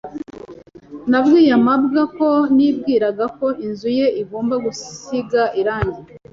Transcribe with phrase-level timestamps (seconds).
[1.09, 6.01] Nabwiye mabwa ko nibwiraga ko inzu ye igomba gusiga irangi.